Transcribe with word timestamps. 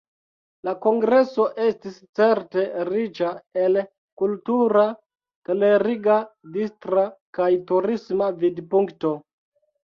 La 0.67 0.71
kongreso 0.83 1.43
estis 1.65 1.99
certe 2.19 2.63
riĉa, 2.89 3.33
el 3.65 3.77
kultura, 4.23 4.87
kleriga, 5.51 6.17
distra 6.57 7.05
kaj 7.41 7.51
turisma 7.69 8.33
vidpunkto. 8.43 9.15